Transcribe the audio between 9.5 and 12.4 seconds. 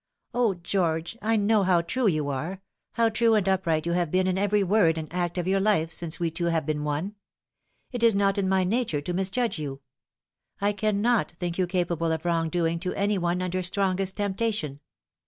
you. I cannot think you capable of